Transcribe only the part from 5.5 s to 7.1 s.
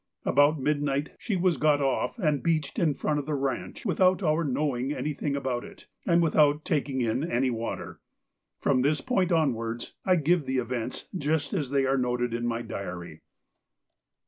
it, and without taking